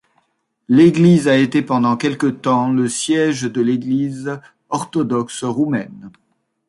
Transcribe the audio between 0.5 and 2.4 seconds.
L'église a été pendant quelque